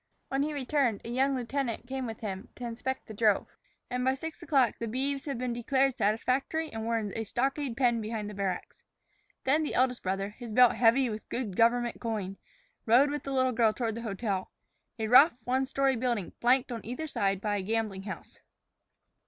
When 0.29 0.41
he 0.41 0.51
returned, 0.51 1.01
a 1.05 1.09
young 1.09 1.35
lieutenant 1.35 1.85
came 1.85 2.07
with 2.07 2.21
him 2.21 2.49
to 2.55 2.65
inspect 2.65 3.05
the 3.05 3.13
drove; 3.13 3.55
and 3.87 4.03
by 4.03 4.15
six 4.15 4.41
o'clock 4.41 4.79
the 4.79 4.87
beeves 4.87 5.25
had 5.25 5.37
been 5.37 5.53
declared 5.53 5.95
satisfactory 5.95 6.73
and 6.73 6.87
were 6.87 6.97
in 6.97 7.15
a 7.15 7.23
stockade 7.23 7.77
pen 7.77 8.01
behind 8.01 8.27
the 8.27 8.33
barracks. 8.33 8.81
Then 9.43 9.61
the 9.61 9.75
eldest 9.75 10.01
brother, 10.01 10.29
his 10.29 10.53
belt 10.53 10.73
heavy 10.73 11.11
with 11.11 11.29
good 11.29 11.55
government 11.55 12.01
coin, 12.01 12.37
rode 12.87 13.11
with 13.11 13.21
the 13.21 13.31
little 13.31 13.51
girl 13.51 13.73
toward 13.73 13.93
the 13.93 14.01
hotel, 14.01 14.51
a 14.97 15.07
rough, 15.07 15.33
one 15.43 15.67
story 15.67 15.95
building 15.95 16.33
flanked 16.41 16.71
on 16.71 16.83
either 16.83 17.05
side 17.05 17.39
by 17.39 17.57
a 17.57 17.61
gambling 17.61 18.01
house. 18.01 18.39